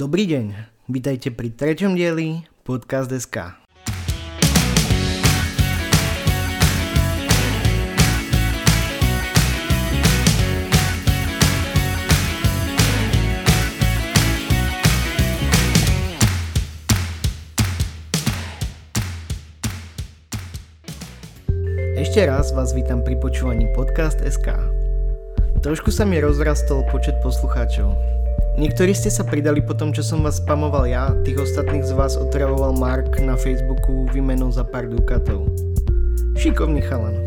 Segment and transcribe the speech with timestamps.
[0.00, 0.56] Dobrý deň,
[0.88, 3.36] vítajte pri treťom dieli Podcast.sk.
[22.00, 24.48] Ešte raz vás vítam pri počúvaní Podcast.sk.
[25.60, 27.92] Trošku sa mi rozrastol počet poslucháčov.
[28.58, 32.18] Niektorí ste sa pridali po tom, čo som vás spamoval ja, tých ostatných z vás
[32.18, 35.46] otravoval Mark na Facebooku výmenou za pár dukatov.
[36.34, 37.22] Šikovný chalan.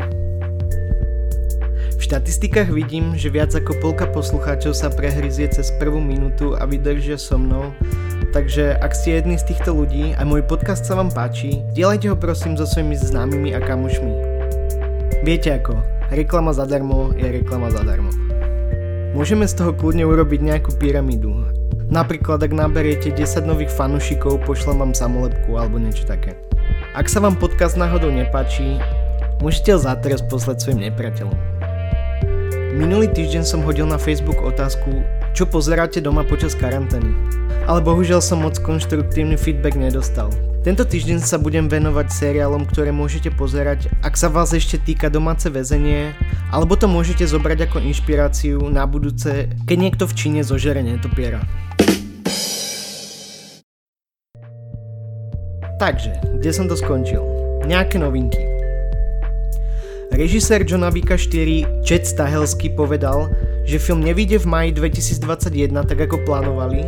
[1.96, 7.16] V štatistikách vidím, že viac ako polka poslucháčov sa prehryzie cez prvú minútu a vydržia
[7.16, 7.72] so mnou,
[8.36, 12.16] takže ak ste jedni z týchto ľudí a môj podcast sa vám páči, dielajte ho
[12.20, 14.12] prosím so svojimi známymi a kamošmi.
[15.24, 15.80] Viete ako,
[16.12, 18.33] reklama zadarmo je reklama zadarmo.
[19.14, 21.46] Môžeme z toho kľudne urobiť nejakú pyramídu.
[21.86, 26.34] Napríklad, ak naberiete 10 nových fanúšikov, pošlem vám samolepku alebo niečo také.
[26.98, 28.82] Ak sa vám podcast náhodou nepáči,
[29.38, 31.38] môžete ho zatres poslať svojim nepriateľom.
[32.74, 37.10] Minulý týždeň som hodil na Facebook otázku, čo pozeráte doma počas karantény.
[37.66, 40.30] Ale bohužiaľ som moc konštruktívny feedback nedostal.
[40.62, 45.50] Tento týždeň sa budem venovať seriálom, ktoré môžete pozerať, ak sa vás ešte týka domáce
[45.50, 46.14] väzenie,
[46.54, 51.42] alebo to môžete zobrať ako inšpiráciu na budúce, keď niekto v Číne zožere netopiera.
[55.82, 57.20] Takže, kde som to skončil?
[57.66, 58.40] Nejaké novinky.
[60.14, 63.28] Režisér Johna Wicka 4 Chet Stahelsky povedal,
[63.64, 66.84] že film nevíde v maji 2021 tak ako plánovali,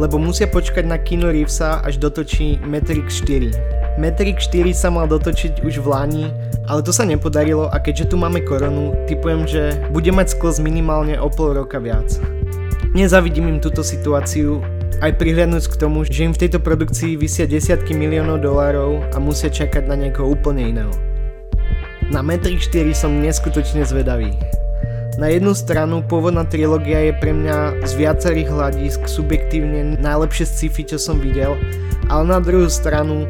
[0.00, 4.00] lebo musia počkať na Kino Reevesa až dotočí Matrix 4.
[4.00, 6.26] Matrix 4 sa mal dotočiť už v Lani,
[6.66, 11.14] ale to sa nepodarilo a keďže tu máme koronu, typujem, že bude mať sklos minimálne
[11.20, 12.08] o pol roka viac.
[12.96, 14.64] Nezavidím im túto situáciu,
[15.04, 19.52] aj prihľadnúť k tomu, že im v tejto produkcii vysia desiatky miliónov dolárov a musia
[19.52, 20.94] čakať na niekoho úplne iného.
[22.08, 24.32] Na Matrix 4 som neskutočne zvedavý.
[25.14, 30.98] Na jednu stranu pôvodná trilógia je pre mňa z viacerých hľadisk subjektívne najlepšie sci-fi, čo
[30.98, 31.54] som videl,
[32.10, 33.22] ale na druhú stranu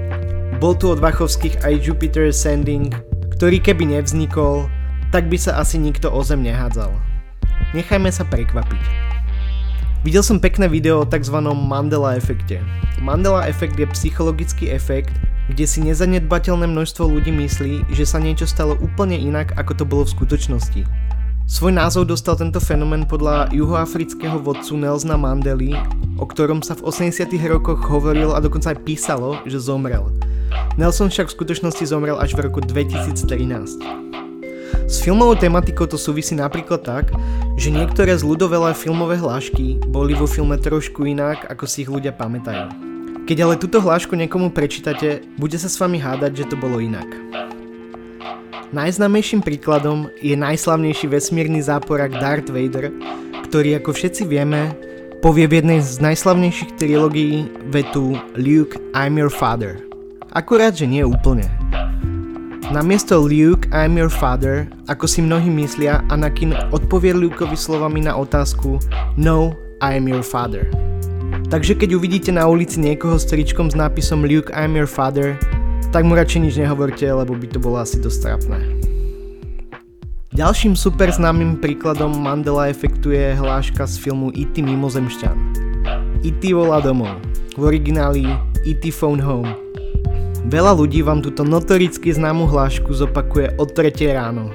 [0.65, 2.89] bol tu od Vachovských aj Jupiter Ascending,
[3.37, 4.65] ktorý keby nevznikol,
[5.13, 6.89] tak by sa asi nikto o zem nehádzal.
[7.77, 8.81] Nechajme sa prekvapiť.
[10.09, 11.37] Videl som pekné video o tzv.
[11.53, 12.65] Mandela efekte.
[12.97, 15.13] Mandela efekt je psychologický efekt,
[15.53, 20.09] kde si nezanedbateľné množstvo ľudí myslí, že sa niečo stalo úplne inak, ako to bolo
[20.09, 21.04] v skutočnosti.
[21.45, 25.77] Svoj názov dostal tento fenomén podľa juhoafrického vodcu Nelsona Mandely,
[26.17, 30.09] o ktorom sa v 80 rokoch hovorilo a dokonca aj písalo, že zomrel.
[30.81, 33.77] Nelson však v skutočnosti zomrel až v roku 2013.
[34.89, 37.13] S filmovou tematikou to súvisí napríklad tak,
[37.61, 42.17] že niektoré z ľudovelé filmové hlášky boli vo filme trošku inak, ako si ich ľudia
[42.17, 42.73] pamätajú.
[43.29, 47.09] Keď ale túto hlášku niekomu prečítate, bude sa s vami hádať, že to bolo inak.
[48.75, 52.91] Najznámejším príkladom je najslavnejší vesmírny záporak Darth Vader,
[53.47, 54.75] ktorý ako všetci vieme
[55.23, 59.79] povie v jednej z najslavnejších trilógií vetu Luke, I'm your father.
[60.35, 61.47] Akurát, že nie úplne.
[62.75, 68.83] Namiesto Luke, I'm your father, ako si mnohí myslia, Anakin odpovie Lukeovi slovami na otázku
[69.15, 69.55] No,
[69.87, 70.67] I am your father.
[71.47, 75.39] Takže keď uvidíte na ulici niekoho s tričkom s nápisom Luke, I'm your father,
[75.95, 78.59] tak mu radšej nič nehovorte, lebo by to bolo asi dosť trapné.
[80.35, 84.59] Ďalším super známym príkladom Mandela efektu je hláška z filmu E.T.
[84.59, 85.39] Mimozemšťan.
[86.27, 86.43] E.T.
[86.51, 87.23] volá domov.
[87.55, 88.27] V origináli
[88.67, 88.91] E.T.
[88.91, 89.55] Phone Home.
[90.51, 94.51] Veľa ľudí vám túto notoricky známu hlášku zopakuje od 3 ráno.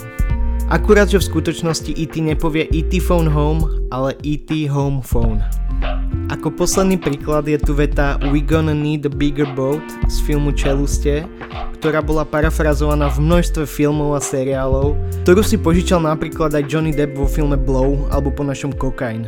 [0.67, 2.19] Akurát, že v skutočnosti E.T.
[2.19, 2.99] nepovie E.T.
[2.99, 4.67] Phone Home, ale E.T.
[4.67, 5.39] Home Phone.
[6.29, 11.25] Ako posledný príklad je tu veta We gonna need a bigger boat z filmu Čeluste,
[11.81, 14.93] ktorá bola parafrazovaná v množstve filmov a seriálov,
[15.25, 19.25] ktorú si požičal napríklad aj Johnny Depp vo filme Blow alebo po našom Cocaine.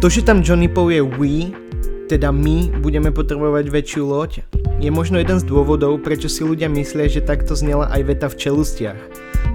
[0.00, 1.52] To, že tam Johnny povie we,
[2.08, 4.40] teda my budeme potrebovať väčšiu loď,
[4.80, 8.40] je možno jeden z dôvodov, prečo si ľudia myslia, že takto znela aj veta v
[8.40, 9.00] čelustiach.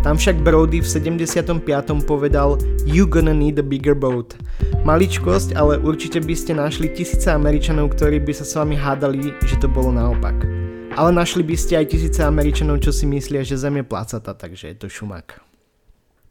[0.05, 0.87] Tam však Brody v
[1.17, 1.65] 75.
[2.05, 4.37] povedal You gonna need a bigger boat.
[4.85, 9.57] Maličkosť, ale určite by ste našli tisíce Američanov, ktorí by sa s vami hádali, že
[9.57, 10.45] to bolo naopak.
[10.93, 14.69] Ale našli by ste aj tisíce Američanov, čo si myslia, že Zem je placata, takže
[14.69, 15.41] je to šumak.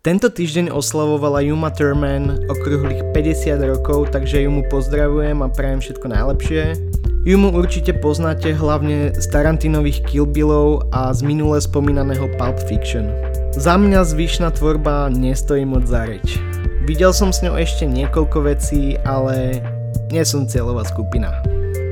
[0.06, 6.06] Tento týždeň oslavovala Yuma Thurman okrúhlych 50 rokov, takže ju mu pozdravujem a prajem všetko
[6.14, 6.78] najlepšie.
[7.26, 13.33] Jumu určite poznáte hlavne z Tarantinových Kill Billov a z minule spomínaného Pulp Fiction.
[13.54, 16.42] Za mňa zvyšná tvorba nestojí moc za reč.
[16.90, 19.62] Videl som s ňou ešte niekoľko vecí, ale
[20.10, 21.30] nie som cieľová skupina.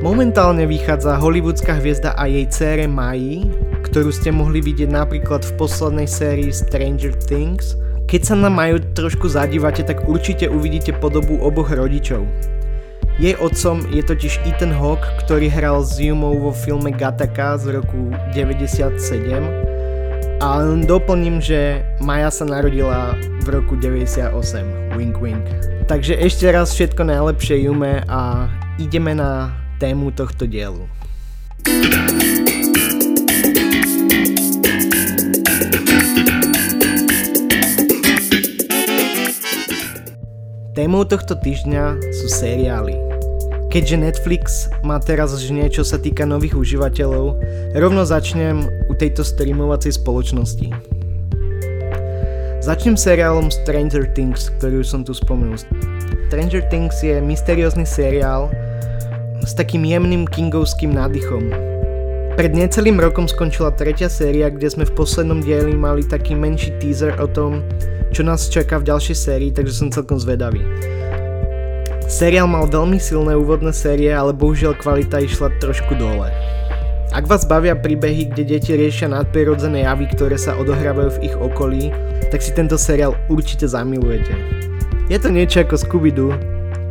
[0.03, 3.47] Momentálne vychádza hollywoodská hviezda a jej cére Mai,
[3.87, 7.79] ktorú ste mohli vidieť napríklad v poslednej sérii Stranger Things.
[8.11, 12.27] Keď sa na Maju trošku zadívate, tak určite uvidíte podobu oboch rodičov.
[13.23, 18.11] Jej otcom je totiž Ethan Hawke, ktorý hral s Yumou vo filme Gataka z roku
[18.35, 19.72] 97.
[20.43, 23.15] A len doplním, že Maja sa narodila
[23.47, 24.35] v roku 98.
[24.99, 25.47] Wink wink.
[25.87, 30.83] Takže ešte raz všetko najlepšie Jume a ideme na tému tohto dielu.
[40.75, 43.12] Témou tohto týždňa sú seriály.
[43.73, 47.41] Keďže Netflix má teraz niečo sa týka nových užívateľov,
[47.73, 50.69] rovno začnem u tejto streamovacej spoločnosti.
[52.61, 55.57] Začnem seriálom Stranger Things, ktorý už som tu spomenul.
[56.29, 58.53] Stranger Things je mysteriózny seriál,
[59.41, 61.49] s takým jemným kingovským nádychom.
[62.37, 67.17] Pred necelým rokom skončila tretia séria, kde sme v poslednom dieli mali taký menší teaser
[67.17, 67.65] o tom,
[68.13, 70.61] čo nás čaká v ďalšej sérii, takže som celkom zvedavý.
[72.13, 76.29] Seriál mal veľmi silné úvodné série, ale bohužiaľ kvalita išla trošku dole.
[77.09, 81.89] Ak vás bavia príbehy, kde deti riešia nadprirodzené javy, ktoré sa odohrávajú v ich okolí,
[82.29, 84.29] tak si tento seriál určite zamilujete.
[85.09, 86.37] Je to niečo ako Scooby-Doo,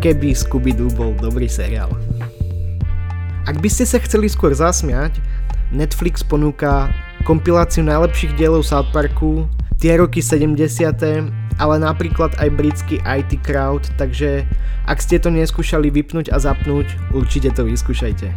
[0.01, 1.93] keby Scooby-Doo bol dobrý seriál.
[3.45, 5.21] Ak by ste sa chceli skôr zasmiať,
[5.69, 6.89] Netflix ponúka
[7.29, 9.45] kompiláciu najlepších dielov South Parku,
[9.77, 11.40] tie roky 70.
[11.61, 14.49] ale napríklad aj britský IT crowd, takže
[14.89, 18.33] ak ste to neskúšali vypnúť a zapnúť, určite to vyskúšajte.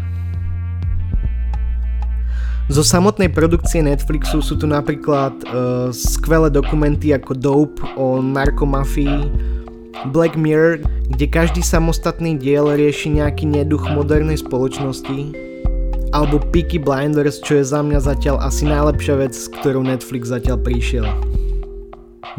[2.68, 9.28] Zo samotnej produkcie Netflixu sú tu napríklad uh, skvelé dokumenty ako Dope o narkomafii,
[10.12, 10.80] Black Mirror,
[11.12, 15.32] kde každý samostatný diel rieši nejaký neduch modernej spoločnosti,
[16.16, 20.60] alebo Peaky Blinders, čo je za mňa zatiaľ asi najlepšia vec, s ktorou Netflix zatiaľ
[20.60, 21.04] prišiel.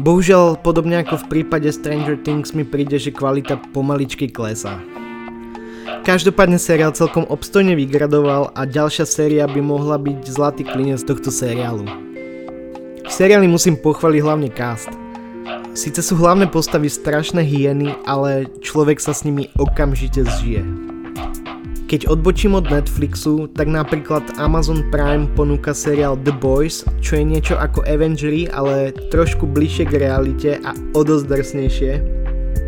[0.02, 4.82] Bohužiaľ, podobne ako v prípade Stranger Things mi príde, že kvalita pomaličky klesá.
[6.02, 11.86] Každopádne seriál celkom obstojne vygradoval a ďalšia séria by mohla byť zlatý klinec tohto seriálu.
[13.06, 14.90] V seriáli musím pochváliť hlavne cast–
[15.76, 20.85] Sice sú hlavné postavy strašné hyeny, ale človek sa s nimi okamžite zžije.
[21.86, 27.54] Keď odbočím od Netflixu, tak napríklad Amazon Prime ponúka seriál The Boys, čo je niečo
[27.54, 31.92] ako Avengery, ale trošku bližšie k realite a o dosť drsnejšie.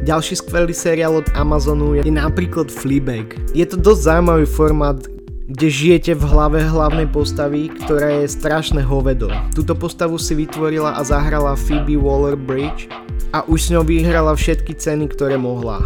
[0.06, 3.35] Ďalší skvelý seriál od Amazonu je napríklad Fleabag.
[3.59, 5.03] Je to dosť zaujímavý formát,
[5.50, 9.35] kde žijete v hlave hlavnej postavy, ktorá je strašné hovedo.
[9.50, 12.87] Túto postavu si vytvorila a zahrala Phoebe Waller-Bridge
[13.35, 15.82] a už s ňou vyhrala všetky ceny, ktoré mohla.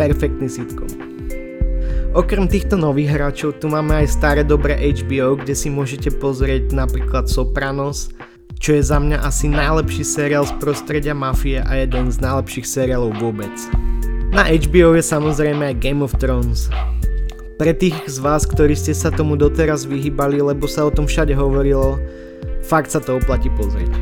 [0.00, 1.07] Perfektný sitcom.
[2.18, 7.30] Okrem týchto nových hráčov tu máme aj staré dobré HBO, kde si môžete pozrieť napríklad
[7.30, 8.10] Sopranos,
[8.58, 13.22] čo je za mňa asi najlepší seriál z prostredia mafie a jeden z najlepších seriálov
[13.22, 13.54] vôbec.
[14.34, 16.66] Na HBO je samozrejme aj Game of Thrones,
[17.54, 21.38] pre tých z vás, ktorí ste sa tomu doteraz vyhýbali, lebo sa o tom všade
[21.38, 22.02] hovorilo,
[22.66, 23.94] fakt sa to oplatí pozrieť.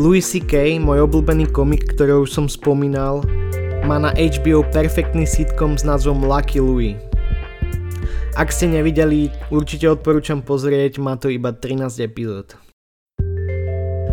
[0.00, 3.20] Louis C.K., môj obľúbený komik, ktorý už som spomínal,
[3.84, 7.07] má na HBO perfektný sitcom s názvom Lucky Louis.
[8.38, 12.54] Ak ste nevideli, určite odporúčam pozrieť, má to iba 13 epizód.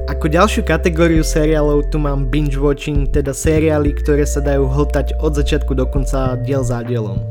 [0.09, 5.37] Ako ďalšiu kategóriu seriálov tu mám binge watching, teda seriály, ktoré sa dajú hltať od
[5.37, 7.21] začiatku do konca diel za dielom.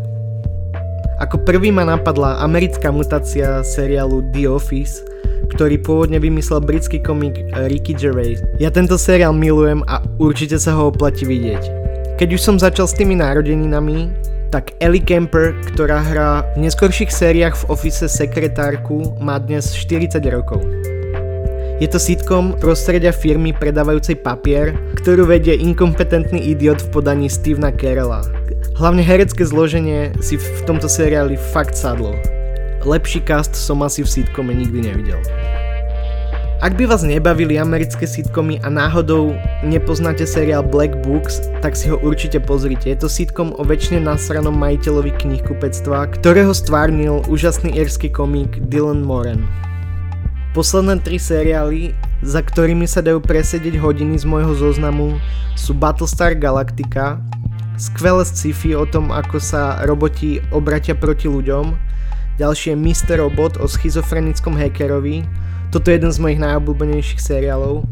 [1.18, 5.02] Ako prvý ma napadla americká mutácia seriálu The Office,
[5.50, 8.38] ktorý pôvodne vymyslel britský komik Ricky Gervais.
[8.62, 11.62] Ja tento seriál milujem a určite sa ho oplatí vidieť.
[12.22, 14.14] Keď už som začal s tými narodeninami,
[14.54, 20.62] tak Ellie Kemper, ktorá hrá v neskorších sériách v Office sekretárku, má dnes 40 rokov.
[21.82, 28.22] Je to sitcom prostredia firmy predávajúcej papier, ktorú vedie inkompetentný idiot v podaní Stevena Carella.
[28.78, 32.14] Hlavne herecké zloženie si v tomto seriáli fakt sadlo.
[32.86, 35.18] Lepší cast som asi v sitcome nikdy nevidel.
[36.64, 42.00] Ak by vás nebavili americké sitcomy a náhodou nepoznáte seriál Black Books, tak si ho
[42.00, 42.88] určite pozrite.
[42.88, 49.44] Je to sitcom o väčšine nasranom majiteľovi knihkupectva, ktorého stvárnil úžasný irský komik Dylan Moran.
[50.56, 51.92] Posledné tri seriály,
[52.24, 55.20] za ktorými sa dajú presedieť hodiny z môjho zoznamu,
[55.60, 57.20] sú Battlestar Galactica,
[57.76, 61.76] skvelé sci-fi o tom, ako sa roboti obratia proti ľuďom.
[62.40, 63.20] Ďalšie Mr.
[63.20, 65.28] Robot o schizofrenickom hackerovi.
[65.70, 67.86] Toto je jeden z mojich najobľúbenejších seriálov.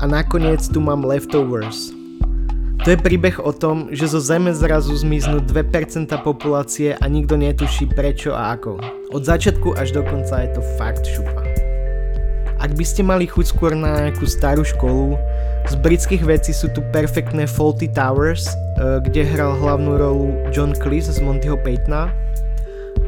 [0.00, 1.92] A nakoniec tu mám Leftovers.
[2.80, 7.84] To je príbeh o tom, že zo Zeme zrazu zmiznú 2% populácie a nikto netuší
[7.84, 8.80] prečo a ako.
[9.12, 11.44] Od začiatku až do konca je to fakt šupa.
[12.56, 15.20] Ak by ste mali chuť skôr na nejakú starú školu,
[15.68, 21.12] z britských vecí sú tu perfektné Faulty Towers, eh, kde hral hlavnú rolu John Cleese
[21.12, 22.08] z Montyho Paytona,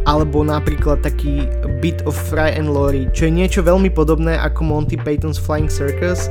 [0.06, 1.47] alebo napríklad taký
[1.78, 6.26] Bit of Fry and Laurie, čo je niečo veľmi podobné ako Monty Python's Flying Circus,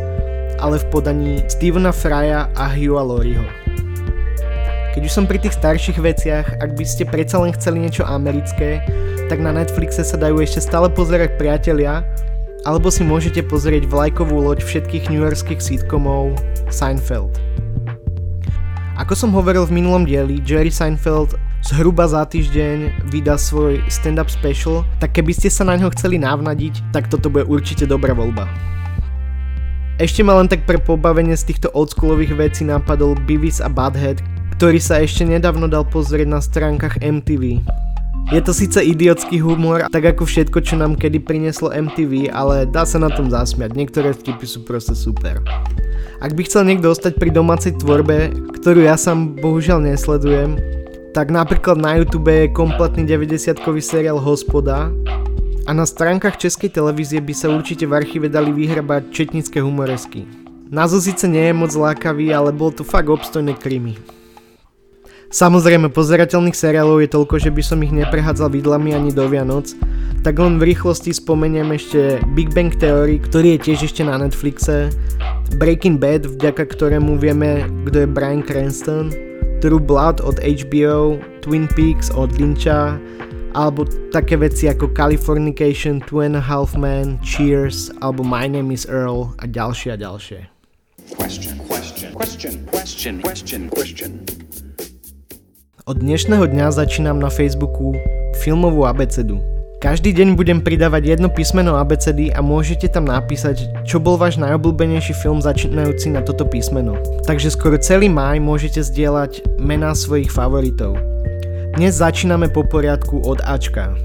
[0.59, 3.47] ale v podaní Stevena Frya a Hugha Laurieho.
[4.91, 8.83] Keď už som pri tých starších veciach, ak by ste predsa len chceli niečo americké,
[9.31, 12.03] tak na Netflixe sa dajú ešte stále pozerať priatelia,
[12.67, 16.35] alebo si môžete pozrieť vlajkovú loď všetkých newyorských sitcomov
[16.67, 17.31] Seinfeld.
[18.99, 24.81] Ako som hovoril v minulom dieli, Jerry Seinfeld zhruba za týždeň vydá svoj stand-up special,
[24.97, 28.49] tak keby ste sa na ňo chceli návnadiť, tak toto bude určite dobrá voľba.
[30.01, 34.17] Ešte ma len tak pre pobavenie z týchto oldschoolových vecí napadol Beavis a Butthead,
[34.57, 37.61] ktorý sa ešte nedávno dal pozrieť na stránkach MTV.
[38.33, 42.87] Je to síce idiotský humor, tak ako všetko, čo nám kedy prinieslo MTV, ale dá
[42.87, 45.41] sa na tom zasmiať, niektoré vtipy sú proste super.
[46.21, 50.80] Ak by chcel niekto ostať pri domácej tvorbe, ktorú ja sám bohužiaľ nesledujem,
[51.11, 54.91] tak napríklad na YouTube je kompletný 90-kový seriál Hospoda,
[55.69, 60.25] a na stránkach Českej televízie by sa určite v archíve dali vyhrabať četnické humoresky.
[60.73, 63.93] Názov síce nie je moc lákavý, ale bol to fakt obstojné krimi.
[65.31, 69.71] Samozrejme, pozerateľných seriálov je toľko, že by som ich neprehádzal vidlami ani do Vianoc,
[70.27, 74.91] tak len v rýchlosti spomeniem ešte Big Bang Theory, ktorý je tiež ešte na Netflixe,
[75.55, 79.30] Breaking Bad, vďaka ktorému vieme, kto je Brian Cranston,
[79.61, 82.97] True Blood od HBO, Twin Peaks od Lyncha,
[83.53, 88.89] alebo také veci ako Californication, Two and a Half Men, Cheers, alebo My Name is
[88.89, 90.49] Earl a ďalšie a ďalšie.
[91.13, 94.11] Question, question, question, question, question, question.
[95.85, 97.93] Od dnešného dňa začínam na Facebooku
[98.41, 99.50] filmovú abecedu.
[99.81, 105.17] Každý deň budem pridávať jedno písmeno abecedy a môžete tam napísať, čo bol váš najobľúbenejší
[105.17, 107.01] film začínajúci na toto písmeno.
[107.25, 111.01] Takže skoro celý maj môžete zdieľať mená svojich favoritov.
[111.81, 113.97] Dnes začíname po poriadku od Ačka.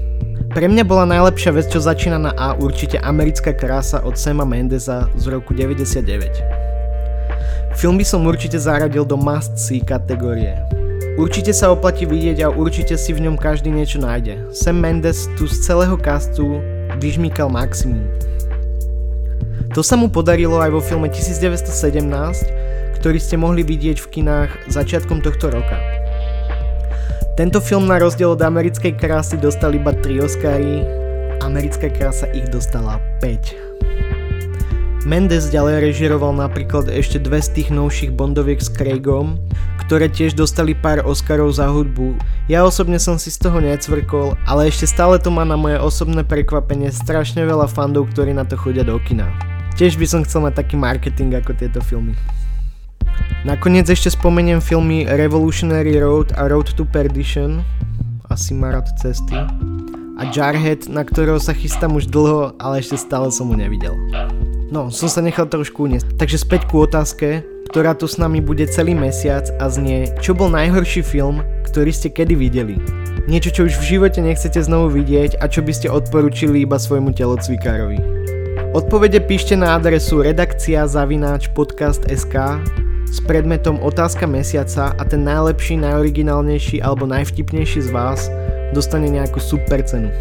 [0.49, 5.05] Pre mňa bola najlepšia vec, čo začína na A, určite Americká krása od Sama Mendeza
[5.13, 7.77] z roku 99.
[7.77, 10.57] Film by som určite zaradil do must see kategórie.
[11.17, 14.53] Určite sa oplatí vidieť a určite si v ňom každý niečo nájde.
[14.53, 16.61] Sam Mendes tu z celého castu
[17.01, 18.05] vyžmýkal maximum.
[19.73, 25.25] To sa mu podarilo aj vo filme 1917, ktorý ste mohli vidieť v kinách začiatkom
[25.25, 25.81] tohto roka.
[27.33, 30.85] Tento film na rozdiel od americkej krásy dostal iba 3 Oscary,
[31.41, 35.09] americká krása ich dostala 5.
[35.09, 39.41] Mendes ďalej režiroval napríklad ešte dve z tých novších Bondoviek s Craigom,
[39.87, 42.19] ktoré tiež dostali pár Oscarov za hudbu.
[42.51, 46.27] Ja osobne som si z toho necvrkol, ale ešte stále to má na moje osobné
[46.27, 49.31] prekvapenie strašne veľa fandov, ktorí na to chodia do kina.
[49.79, 52.19] Tiež by som chcel mať taký marketing ako tieto filmy.
[53.47, 57.63] Nakoniec ešte spomeniem filmy Revolutionary Road a Road to Perdition,
[58.27, 59.39] asi Marat cesty,
[60.19, 63.95] a Jarhead, na ktorého sa chystám už dlho, ale ešte stále som ho nevidel.
[64.67, 66.19] No, som sa nechal trošku uniesť.
[66.19, 67.39] Takže späť ku otázke,
[67.71, 71.39] ktorá tu s nami bude celý mesiac a znie, čo bol najhorší film,
[71.71, 72.75] ktorý ste kedy videli.
[73.31, 77.15] Niečo, čo už v živote nechcete znovu vidieť a čo by ste odporučili iba svojmu
[77.15, 77.99] telocvikárovi.
[78.75, 82.35] Odpovede píšte na adresu redakcia zavináč podcast.sk
[83.07, 88.27] s predmetom Otázka mesiaca a ten najlepší, najoriginálnejší alebo najvtipnejší z vás
[88.75, 90.11] dostane nejakú super cenu.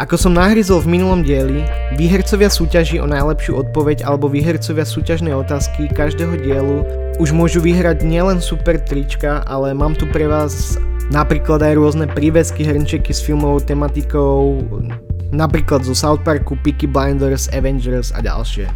[0.00, 1.60] Ako som nahryzol v minulom dieli,
[1.92, 6.88] výhercovia súťaží o najlepšiu odpoveď alebo výhercovia súťažnej otázky každého dielu
[7.20, 10.80] už môžu vyhrať nielen super trička, ale mám tu pre vás
[11.12, 14.64] napríklad aj rôzne prívesky, hrnčeky s filmovou tematikou,
[15.36, 18.72] napríklad zo South Parku, Peaky Blinders, Avengers a ďalšie.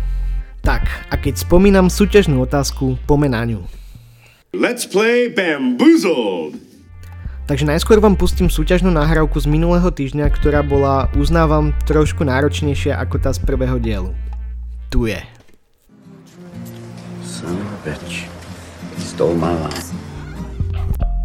[0.61, 3.61] Tak, a keď spomínam súťažnú otázku, pomeň na ňu.
[4.53, 6.64] Let's play Bamboozled!
[7.45, 13.21] Takže najskôr vám pustím súťažnú nahrávku z minulého týždňa, ktorá bola, uznávam, trošku náročnejšia ako
[13.21, 14.11] tá z prvého dielu.
[14.89, 15.21] Tu je.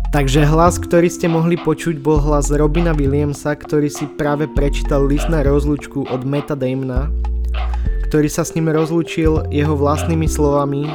[0.09, 5.31] Takže hlas, ktorý ste mohli počuť, bol hlas Robina Williamsa, ktorý si práve prečítal list
[5.31, 7.07] na rozlúčku od Meta Damona
[8.09, 10.89] ktorý sa s ním rozlúčil jeho vlastnými slovami,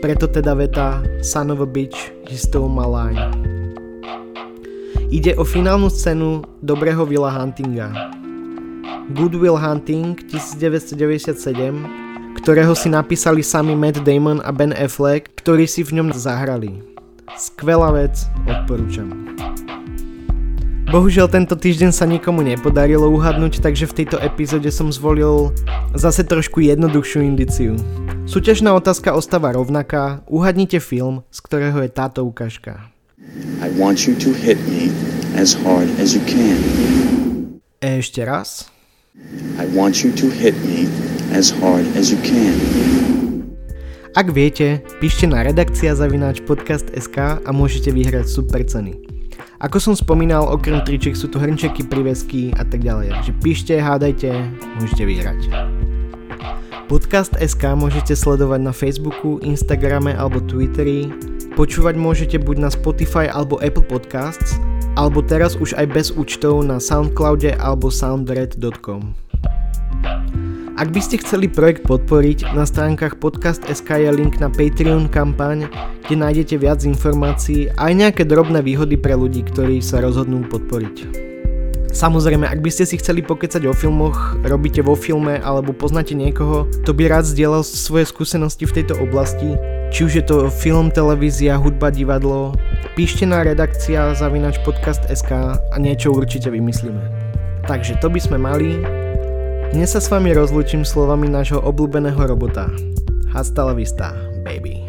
[0.00, 3.47] preto teda veta Son of a bitch, he stole my line.
[5.08, 8.12] Ide o finálnu scénu dobrého Willa Huntinga.
[9.16, 15.80] Good Will Hunting 1997, ktorého si napísali sami Matt Damon a Ben Affleck, ktorí si
[15.80, 16.84] v ňom zahrali.
[17.40, 19.08] Skvelá vec, odporúčam.
[20.92, 25.56] Bohužiaľ tento týždeň sa nikomu nepodarilo uhadnúť, takže v tejto epizóde som zvolil
[25.96, 27.80] zase trošku jednoduchšiu indiciu.
[28.28, 32.92] Súťažná otázka ostáva rovnaká, uhadnite film, z ktorého je táto ukážka.
[33.60, 34.90] I want you to hit me
[35.36, 36.56] as hard as you can.
[37.78, 38.70] Ešte raz.
[39.58, 40.86] I want you to hit me
[41.34, 42.54] as hard as you can.
[44.18, 48.98] Ak viete, píšte na redakcia zavináč podcast.sk a môžete vyhrať super ceny.
[49.58, 53.14] Ako som spomínal, okrem tričiek sú tu hrnčeky, privesky a tak ďalej.
[53.14, 54.30] Takže píšte, hádajte,
[54.78, 55.40] môžete vyhrať.
[56.88, 61.10] Podcast SK môžete sledovať na Facebooku, Instagrame alebo Twitteri.
[61.58, 64.62] Počúvať môžete buď na Spotify alebo Apple Podcasts,
[64.94, 69.18] alebo teraz už aj bez účtov na Soundcloude alebo soundred.com.
[70.78, 75.66] Ak by ste chceli projekt podporiť, na stránkach podcast.sk je link na Patreon kampaň,
[76.06, 81.26] kde nájdete viac informácií a aj nejaké drobné výhody pre ľudí, ktorí sa rozhodnú podporiť.
[81.90, 86.70] Samozrejme, ak by ste si chceli pokecať o filmoch, robíte vo filme alebo poznáte niekoho,
[86.86, 89.58] kto by rád zdieľal svoje skúsenosti v tejto oblasti,
[89.88, 92.56] či už je to film, televízia, hudba, divadlo,
[92.96, 95.30] píšte na redakcia zavinač podcast.sk
[95.60, 97.00] a niečo určite vymyslíme.
[97.68, 98.80] Takže to by sme mali,
[99.76, 102.72] dnes sa s vami rozlúčim slovami nášho obľúbeného robota.
[103.28, 104.87] Hasta la vista, baby.